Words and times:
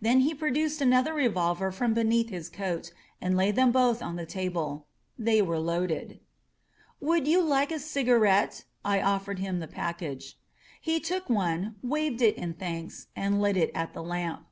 Then 0.00 0.22
he 0.22 0.34
produced 0.34 0.80
another 0.80 1.14
revolver 1.14 1.70
from 1.70 1.94
beneath 1.94 2.28
his 2.30 2.48
coat 2.48 2.90
and 3.20 3.36
laid 3.36 3.54
them 3.54 3.70
both 3.70 4.02
on 4.02 4.16
the 4.16 4.26
ta 4.26 4.48
ble. 4.48 4.88
They 5.16 5.40
were 5.40 5.60
loaded. 5.60 6.18
"Would 7.00 7.28
you 7.28 7.40
like 7.40 7.70
a 7.70 7.78
cigarette?" 7.78 8.64
I 8.84 9.00
offered 9.00 9.38
him 9.38 9.60
the 9.60 9.68
package. 9.68 10.36
He 10.80 10.98
took 10.98 11.30
one, 11.30 11.76
waved 11.84 12.20
it 12.20 12.36
in 12.36 12.54
thanks, 12.54 13.06
and 13.14 13.40
lit 13.40 13.56
it 13.56 13.70
at 13.72 13.94
the 13.94 14.02
lamp. 14.02 14.44